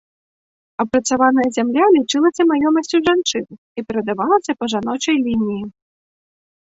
Апрацаваная 0.83 1.45
зямля 1.57 1.85
лічылася 1.97 2.43
маёмасцю 2.51 2.97
жанчын 3.09 3.45
і 3.53 3.79
перадавалася 3.91 4.51
па 4.61 4.65
жаночай 4.75 5.17
лініі. 5.29 5.63